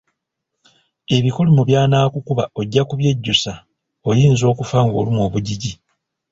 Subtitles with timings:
[1.15, 3.51] Ebikolimo byanaakukuba ojja kubyejjusa
[4.09, 5.73] oyinza okufa ng'olumwa obugigi.